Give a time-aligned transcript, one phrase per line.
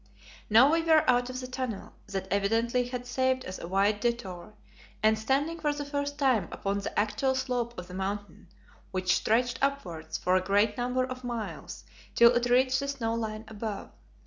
[0.49, 4.55] Now we were out of the tunnel, that evidently had saved us a wide detour,
[5.03, 8.47] and standing for the first time upon the actual slope of the Mountain,
[8.89, 11.83] which stretched upwards for a great number of miles
[12.15, 13.91] till it reached the snow line above.